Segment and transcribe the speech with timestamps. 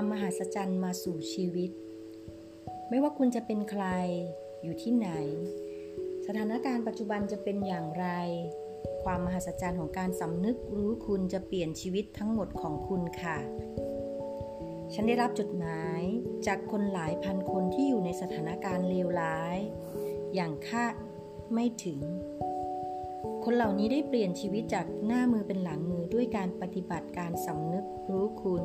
[0.00, 1.70] ความมหัศจรรย์มาสู่ชีวิต
[2.88, 3.84] ไม่ว่าคุณจะเป็นใคร
[4.62, 5.08] อยู่ที่ไหน
[6.26, 8.06] สถานการณ์ปัจจุบันจะเป็นอย่างไร
[9.04, 13.38] ความมหัศจรรย์ของการสำนึกรู้คุณจะเปลี่ยนชีวิตทั้งหมดของคุณค่ะ
[14.94, 16.02] ฉันได้รับจดหมาย
[16.46, 19.58] จากคนหลายพันคนที่อยู่ในสถานการณ์เลวร้าย
[20.34, 20.94] อย่างคาด
[21.52, 21.98] ไม่ถึง
[23.44, 28.56] คนเหล่านี้ได้เปลี่ยนชีวิตจากหน้ามือเป็นหลังมือด้วยการปฏิบัติการสำนึกรู้คุ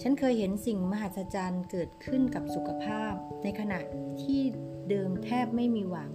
[0.00, 3.80] ฉันเคยเห็นสิ่งมหัศจรรย์เกิดขึ้นกับสุขภาพ ในขณะ
[4.22, 4.40] ที่
[4.88, 6.10] เดิมแทบไม่มีหวัง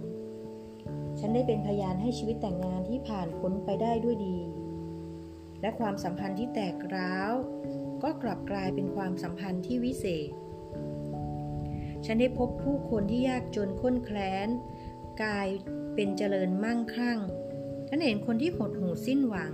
[1.18, 4.38] ฉันได้เป็นพยานให้ชีวิตแต่งงานที่ผ่านพ้นไปได้ด้วยดี
[5.60, 7.32] และความสัมพันธ์ที่แตกร้าว
[8.02, 10.30] ก็กลับกลายเป็นความสัมพันธ์ที่วิเศษ
[12.04, 14.48] ฉันได้พบผู้คนที่ยากจนข้นแคลน
[15.22, 15.48] กลาย
[15.94, 17.18] เป็นเจริญมั่งคั่ง
[17.88, 19.52] ฉันเห็นคนที่หดหู่สิ้นหวัง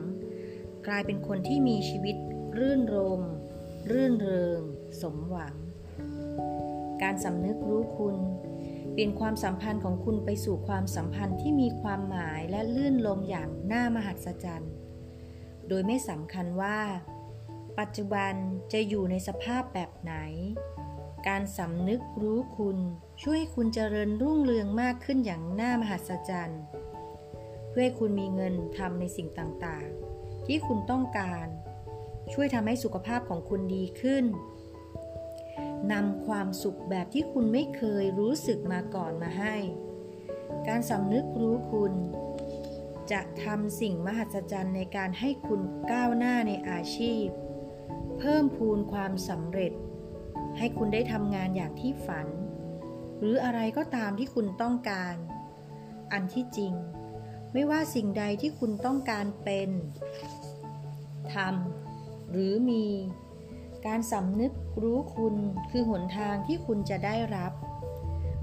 [0.87, 2.17] กลายเป็นคนที่มีชีวิต
[2.59, 3.23] รื่นรม
[3.91, 4.61] รื่นเริง
[5.01, 5.55] สมหวัง
[7.03, 8.17] การสำนึกรู้คุณ
[8.93, 14.73] เปลี่ยนความสัมพันธ์ของคุณไปสู่ความสัมพันธ์ที่มีความหมายและลื่นลมอย่างน่ามหัศจรรย์
[15.69, 16.79] โดยไม่สำคัญว่า
[17.79, 18.35] ปัจจุบัน
[18.73, 20.15] จะอยู่ในสภาพแบบไหน
[21.29, 22.79] การสำนึกรู้คุณ
[23.23, 26.63] ช่วยให้คุณเจริญรุ่งเรืองมากขึ้นอย่างน่ามหัศจรรย์
[27.71, 31.47] เพื่อให้คุณมีเงินทำในสิ่งต่างๆ ที่คุณต้องการ
[32.33, 34.25] ช่วยทำให้สุขภาพของคุณดีขึ้น
[35.93, 39.57] นำความสุขแบบที่คุณไม่เคยรู้สึกมาก่อนมาให้
[40.69, 41.93] การสำนึกรู้คุณ
[43.13, 45.61] จะทำสิ่งมหัศจรรย์ในการให้คุณ
[45.93, 47.27] ก้าวหน้าในอาชีพ
[48.19, 49.73] เพิ่มพูนความสำเร็จ
[50.59, 52.27] ให้คุณได้ทำงานอย่างที่ฝัน
[53.19, 55.15] หรืออะไรก็ตามที่คุณต้องการ
[56.13, 56.73] อันที่จริง
[57.53, 59.71] ไม่ว่าสิ่งใดที่คุณต้องการเป็น
[61.35, 61.82] ทำ
[62.33, 62.85] หรือมี
[63.87, 64.53] การสำนึก
[64.83, 65.35] รู้คุณ
[65.71, 67.53] คือหนทางที่คุณจะได้รับ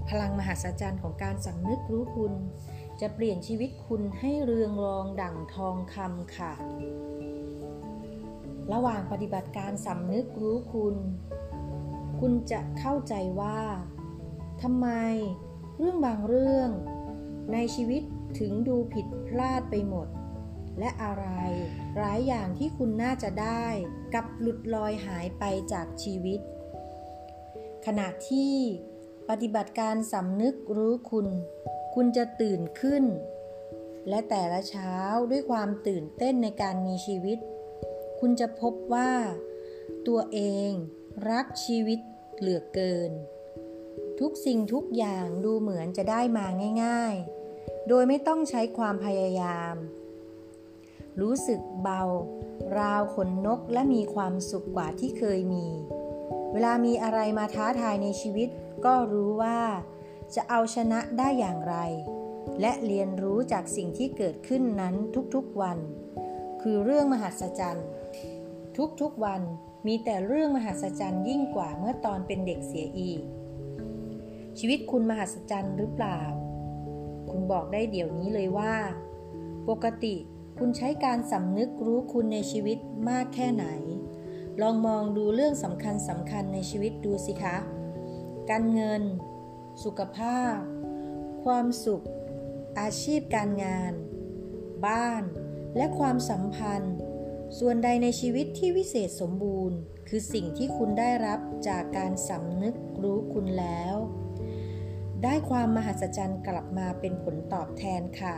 [0.10, 2.34] พลังมหัศจรรย์ของการสำนึกรู้คุณ
[3.02, 6.54] จะเปลี่ยนชีวิตคุณให้เรืองรองดั่งทองคำค่ะ
[8.74, 10.96] ระหว่างปฏิบัติการสำนึกรู้คุณ
[12.20, 13.60] คุณจะเข้าใจว่า
[14.62, 14.88] ทำไม
[15.78, 16.70] เรื่องบางเรื่อง
[17.54, 18.02] ในชีวิต
[18.40, 20.08] ถึงดูผิดพลาดไปหมด
[20.80, 21.26] และอะไร
[21.98, 23.66] หลายอย่างที่คุณน่าจะได้
[24.14, 26.40] กับหลุดลอยหายไปจากชีวิต
[27.86, 28.56] ขณะที่
[29.30, 31.28] ปฏิบัติการสำนึกรู้คุณ
[31.96, 33.04] คุณจะตื่นขึ้น
[34.10, 34.96] และแต่ละเช้า
[35.32, 37.40] ด้วยความตื่นเต้นในการมีชีวิต
[38.20, 39.12] คุณจะพบว่า
[40.08, 40.40] ตัวเอ
[40.70, 40.72] ง
[41.30, 42.00] รักชีวิต
[42.38, 43.12] เหลือเกิน
[44.20, 46.46] ทุกสิ่งทุกอย่างดูเหมือนจะได้มา
[46.84, 47.16] ง่าย
[47.52, 49.76] ๆ โดยไม่ต้องใช้ความพยายาม
[51.22, 52.04] รู้สึกเบา
[52.80, 55.66] ราวขนนกและมีความสุขกว่าที่เคยมี
[56.52, 58.50] เวลามีอะไรมาท้าทายในชีวิต
[58.86, 59.60] ก็รู้ว่า
[60.36, 61.76] จะเอาชนะได้อย่างไร
[62.62, 64.96] และเรียนรู้จากสิ่งที่เกิดขึ้นนั้น
[65.36, 65.78] ทุกๆวัน
[66.62, 67.88] คือเรื่องมหัศจรรย์
[69.02, 69.42] ทุกๆวัน
[69.88, 73.22] มีแต่เรื่องมหัศจรรย์ยิ่งกว่าเมื่อตอนเป็นเด็กเสียอีก
[74.60, 76.22] ชีวิตคุณมหัศจรรย์หรือเปล่า
[77.30, 78.74] คุณบอกได้เดี๋ยวนี้เลยว่า
[79.70, 80.16] ปกติ
[80.60, 82.78] คุณใช้การสำนึกรู้คุณในชีวิต
[83.10, 83.66] มากแค่ไหน
[84.62, 87.58] ลองมองดูเรื่องสำคัญสำคัญในชีวิตดูสิคะ
[88.50, 89.04] การเงิน
[89.84, 90.56] สุขภาพ
[91.44, 92.06] ความสุข
[92.80, 93.94] อาชีพการงาน
[94.86, 95.24] บ้าน
[95.78, 96.96] และความสัมพันธ์
[97.60, 99.78] ส่วนใดในชีวิตที่วิเศษสมบูรณ์
[100.08, 103.96] คือสิ่งที่คุณได้รับจากการสำนึกรู้คุณแล้ว
[105.24, 108.38] ได้ความมหัศจรรย์กลับมาเป็นผลตอบแทนค่ะ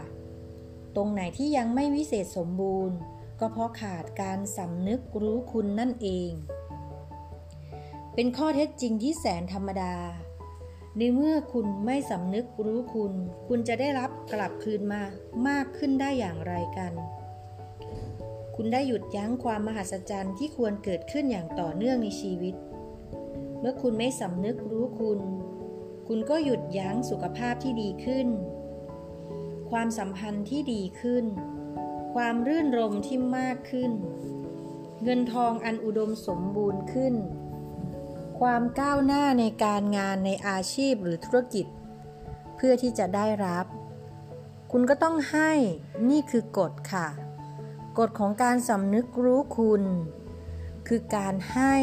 [0.96, 2.98] ตรงไหนที่ยังไม่วิเศษสมบูรณ์
[3.40, 6.32] ก็เพราะขาดการสำนึกรู้คุณนั่นเอง
[8.16, 9.96] เป็นข้อเท็จจริงที่แสนธรรมดา
[10.98, 13.14] ในเมื่อคุณไม่สำนึกรู้คุณ
[13.48, 15.02] คุณจะได้รับกลับคืนมา
[15.48, 16.94] มากขึ้นได้อย่างไรกัน
[18.56, 22.56] คุณได้หยุดยั้งความมหัศจรรย์ที่ควรเกิดขึ้นอย่างต่อเนื่องในชีวิต
[23.60, 25.20] เมื่อคุณไม่สำนึกรู้คุณ
[26.08, 28.28] คุณก็หยุดยั้งสุขภาพที่ดีขึ้น
[29.72, 31.26] ความสัมพันธ์ที่ดีขึ้น
[32.14, 33.92] ความรื่นรมที่มากขึ้น
[35.04, 37.16] เงินทองอันอุดมสมบูรณ์ขึ้น
[38.40, 41.66] ความก้าวหน้าในการงานในอาชีพหรือธุรกิจ
[42.56, 43.66] เพื่อที่จะได้รับ
[44.72, 45.52] คุณก็ต้องให้
[46.10, 47.08] นี่คือกฎค่ะ
[48.00, 49.84] กฎของการสำนึกรู้คุณ
[50.88, 51.76] คือการให้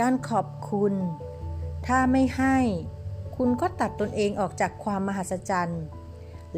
[0.00, 0.94] การขอบคุณ
[1.86, 2.56] ถ้าไม่ให้
[3.36, 5.82] คุณก็ตัดตนเองออกจากความมหัศจรรย์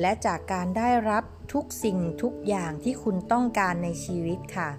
[0.00, 4.70] และจากการได้รับทุกสิ่งทุกอย่างที่คุณต้องการในชีวิตค่ะ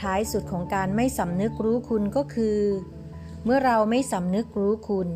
[0.00, 2.58] ท้ายสุดของการไม่สำนึกรู้คุณก็คือ
[3.44, 5.08] เมื่อเราไม่สำนึกรู้คุณ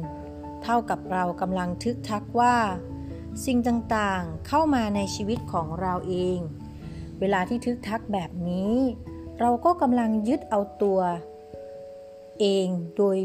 [0.63, 2.57] เท่ากับเรากำลังทึกทักว่า
[3.47, 6.39] สิ่งต่างๆเข้ามาในชีวิตของเราเอง
[7.21, 8.75] เวลาที่ทึกทักแบบนี้
[9.41, 11.01] เราก็กำลังยึดเอาตัว
[12.41, 12.67] เอง
[12.97, 13.17] โดย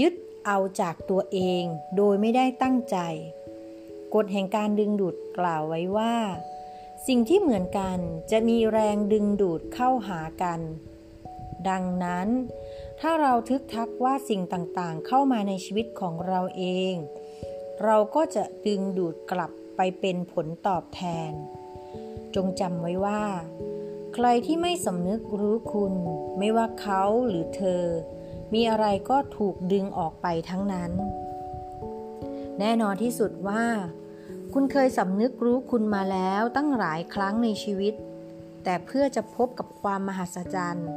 [0.00, 0.14] ยึด
[0.46, 1.62] เอาจากตัวเอง
[1.96, 2.96] โดยไม่ได้ตั้งใจ
[4.14, 6.14] กฎแห่งการดึงดูดกล่าวไว้ว่า
[7.06, 7.98] สิ่งที่เหมือนกัน
[8.30, 10.60] จะมีแรงดึงดูดเข้าหากัน
[11.68, 12.28] ดังนั้น
[13.00, 16.94] ถ้าเราทึกทักว่าสิ่งต่างๆ เข้ามาในชีวิตของเราเอง
[17.84, 21.32] เราก็จะดึงดูดกลับไปเป็นผลตอบแทน
[22.34, 23.22] จงจำไว้ว่า
[24.14, 25.94] ใครที่ไม่สำนึกรู้คุณ
[26.38, 27.84] ไม่ว่าเขาหรือเธอ
[28.54, 30.92] มีอะไรก็ถูกดึงออกไปทั้งนั้น
[32.58, 33.64] แน่นอนที่สุดว่า
[34.54, 37.94] คุณเคยสำนึกรู้คุณมาแล้วตั้งหลายครั้งในชีวิต
[38.64, 40.88] แต่เพื่อจะพบกับความมหัศจรรย์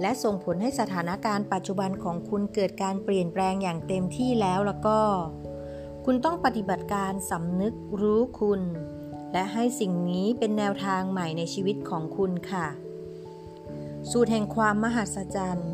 [0.00, 4.98] และส่งผลให้สถานการณ์ปัจจุบันของคุณเกิดการเปลี่ยนแปลงอย่างเต็มที่แล้วแล้วก็
[6.04, 8.60] คุณต้องปฏิบัติการสำนึกรู้คุณ
[9.32, 12.66] และให้สิ่งนี้เป็นแนวทางใหม่ในชีวิตของคุณค่ะ
[14.10, 15.72] สูตรแห่งความมหัศจรรย์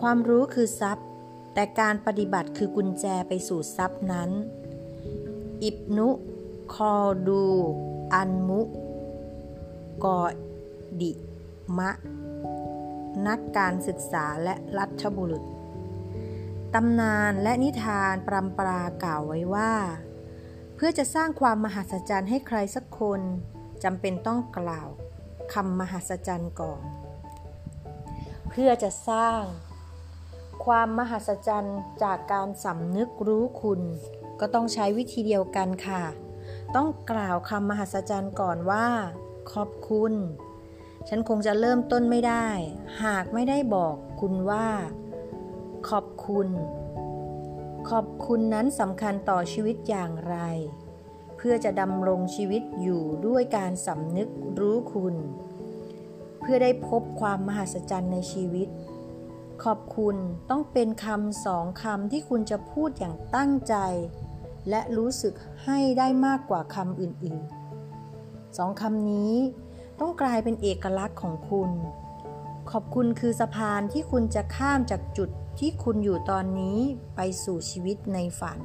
[0.00, 1.06] ความรู้คือทรัพย์
[1.54, 4.30] แต่การปฏิบัติคือกุญแจไปสู่ทรัพย์นั้น
[5.64, 6.08] อิบนุ
[6.74, 6.94] คอ
[7.28, 7.42] ดู
[8.14, 8.62] อันมุ
[10.04, 10.22] กอ
[11.00, 11.12] ดิ
[11.78, 11.90] มะ
[13.26, 15.44] นักการศึกษาและรัฐบุรุษ
[16.74, 19.72] ตำนานและนิทานปรำปรากล่าวไว้ว่า
[20.74, 23.20] เพื่อจะสร้างความมหัศจรรย์ให้ใครสักคน
[23.84, 24.88] จำเป็นต้องกล่าว
[25.52, 26.82] คำมหัศจรรย์ก่อน
[28.48, 29.42] เพื่อจะสร้าง
[30.64, 33.80] ความมหัศจรรย์จากการสำนึกรู้คุณ
[34.40, 36.02] ก็ต้องใช้วิธีเดียวกันค่ะ
[36.76, 38.86] ต้องกล่าวคำมหัศจรรย์ก่อนว่า
[39.52, 40.12] ขอบคุณ
[41.08, 42.48] ฉันคงจะเริ่มต้นไม่ได้
[43.04, 44.68] หากไม่ได้บอกคุณว่า
[45.88, 46.48] ขอบคุณ
[47.90, 50.36] ขอบคุณนั้นสำคัญต่อชีวิตอย่างไร
[51.36, 54.28] เพื่อจะดำรงชีวิตอยู่ด้วยการสำนึก
[54.60, 55.14] รู้คุณ
[56.40, 58.68] เพื่อได้พบความมหัศจรรย์ในชีวิต
[59.64, 60.16] ขอบคุณ
[60.50, 63.74] ต้องเป็นคำสองคำที่คุณจะพูดอย่างตั้งใจ
[64.68, 65.34] และรู้สึก
[65.64, 69.34] ให้ได้มากกว่าคำอื่นๆสองคำนี้
[70.00, 71.70] ต้องกลายเป็นเอกลักษณ์ของคุณ
[72.70, 76.78] ขอบคุณคือสะพานที่คุณจะข้ามจากจุดที่คุณอยู่ตอนนี้
[77.16, 78.60] ไปสู่ชีวิตในฝัน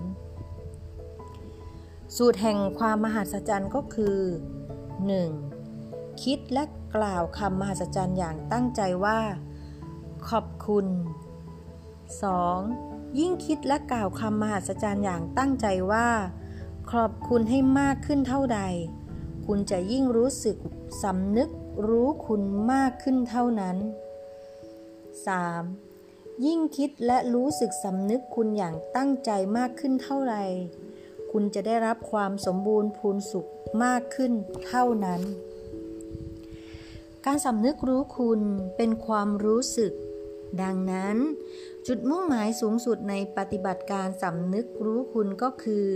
[2.15, 4.18] สูตรแห่งความมหัศจรรย์ก็คือ
[5.00, 6.24] 1.
[6.24, 6.63] คิดและ
[6.95, 9.19] กล่าวคำมหัศจรรย์อย่างตั้งใจว่า
[10.30, 10.86] ขอบคุณ
[12.31, 12.94] 2.
[13.19, 16.09] ยิ่งคิดและกล่าวคำมหัศจรรย์อย่างตั้งใจว่า
[16.91, 18.62] ขอบคุณให้มากขึ้นเท่าใด
[19.45, 20.57] คุณจะยิ่งรู้สึก
[21.03, 21.50] สำนึก
[21.88, 22.41] รู้คุณ
[22.71, 23.77] มากขึ้นเท่านั้น
[25.51, 26.45] 3.
[26.45, 30.35] ยิ่งคิดและรู้สึกสำนึกคุณอย่างตั้งใจมากขึ้นเท่าไร
[31.31, 33.50] คุณจะได้รับความสมบูรณ์พูนสุข
[33.83, 34.31] มากขึ้น
[34.67, 35.21] เท่านั้น
[37.25, 38.41] การสำนึกรู้คุณ
[38.77, 39.94] เป็นความรู้สึก
[40.62, 41.18] ดังนั้น
[41.88, 45.92] จุดมุ่งหมายสูงสุดในปฏิบัติการสำนึกรู้คุณก็คือ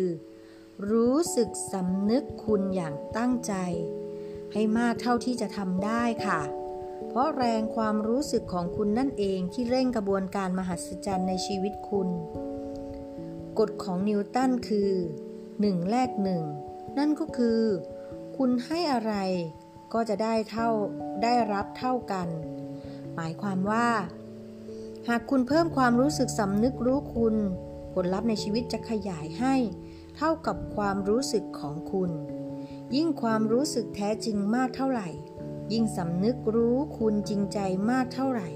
[0.91, 3.53] รู้สึกสำนึกคุณอย่างตั้งใจ
[4.53, 6.41] ให้มากเท่าที่จะทำได้ค่ะ
[7.07, 12.09] เพราะแรงความรู้สึกของคุณนั่นเองที่เร่งกระบวนการมหัศจรรย์ในชีวิตคุณ
[13.59, 14.91] กฎของนิวตันคือ
[15.39, 16.09] 1 แลก
[16.55, 17.61] 1นั่นก็คือ
[18.37, 19.13] คุณให้อะไร
[19.93, 20.69] ก็จะได้เท่า
[21.23, 22.27] ได้รับเท่ากัน
[23.15, 23.87] หมายความว่า
[25.11, 27.35] หากคุณเพิ่มความรู้สึกสำนึกรู้คุณ
[27.93, 29.55] ผลลัพธ์ในชีวิตจะขยายให้
[30.17, 32.11] เท่ากับความรู้สึกของคุณ
[32.95, 35.09] ยิ่งความรู้สึกแท้จริงมากเท่าไหร่
[35.71, 37.59] ยิ่งสำนึกรู้คุณจริงใจ
[37.91, 38.49] มากเท่าไหร่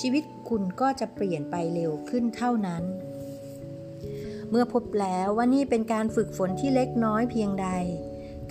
[0.00, 2.82] ชีวิตคุณก็จะเปลี่ยนไปเร็วขึ้นเท่านั้น
[4.50, 7.68] เมื่อพบแล้วว่านี่เป็นการฝึกฝนที่เล็กน้อยเพียงใด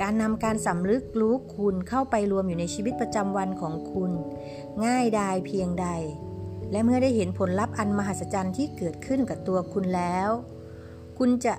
[0.02, 4.12] การนำการสำลึกรู้คุณเข้าไปรวมอยู่ในชีวิตประจำวันของคุณ
[4.86, 5.90] ง่ายดายเพียงใด
[6.74, 10.30] และเมื่อได้เห็นผลลัพธ์อันมหัศจรรย์ที่เกิดขึ้นกับตัวคุณแล้ว
[11.18, 11.54] คุณจะ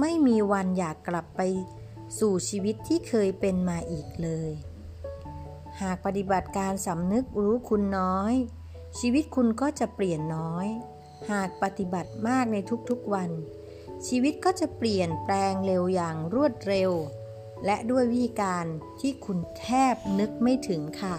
[0.00, 1.40] ไม่มีวันอยากกลับไป
[2.18, 4.52] สู่ชีวิตที่เคยเป็นมาอีกเลย
[5.80, 8.34] หากปฏิบัติการสำนึกรู้คุณน้อย
[8.98, 10.66] ชีวิตคุณก็จะเปลี่ยนน้อย
[11.30, 12.56] หากปฏิบัติมากใน
[12.88, 13.30] ทุกๆวัน
[14.06, 16.90] ชีวิตก็จะเปลี่ยนแปลงเร็วอย่างรวดเร็ว
[17.64, 18.64] และด้วยวิธีการ
[19.00, 21.18] ที่คุณแทบนึกไม่ถึงค่ะ